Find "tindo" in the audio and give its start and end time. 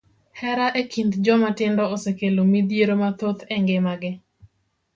1.59-1.83